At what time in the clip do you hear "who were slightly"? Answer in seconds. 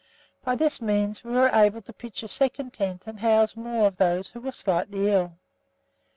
4.31-5.07